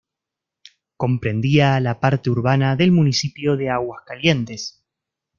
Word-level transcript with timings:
Comprendía 0.97 1.79
la 1.79 1.99
parte 1.99 2.31
urbana 2.31 2.75
del 2.75 2.91
municipio 2.91 3.55
de 3.55 3.69
Aguascalientes. 3.69 4.81